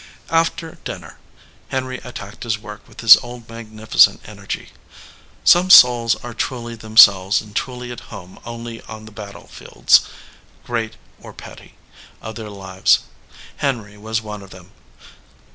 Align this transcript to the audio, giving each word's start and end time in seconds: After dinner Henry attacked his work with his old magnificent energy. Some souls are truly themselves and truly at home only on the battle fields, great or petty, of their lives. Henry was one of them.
After 0.31 0.79
dinner 0.83 1.19
Henry 1.69 1.99
attacked 1.99 2.41
his 2.43 2.57
work 2.57 2.87
with 2.87 3.01
his 3.01 3.17
old 3.17 3.47
magnificent 3.47 4.27
energy. 4.27 4.71
Some 5.43 5.69
souls 5.69 6.15
are 6.23 6.33
truly 6.33 6.73
themselves 6.73 7.39
and 7.39 7.55
truly 7.55 7.91
at 7.91 7.99
home 8.09 8.39
only 8.43 8.81
on 8.85 9.05
the 9.05 9.11
battle 9.11 9.45
fields, 9.45 10.01
great 10.65 10.95
or 11.21 11.33
petty, 11.33 11.75
of 12.19 12.33
their 12.33 12.49
lives. 12.49 13.01
Henry 13.57 13.95
was 13.95 14.23
one 14.23 14.41
of 14.41 14.49
them. 14.49 14.71